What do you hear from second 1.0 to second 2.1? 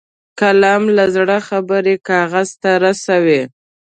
زړه خبرې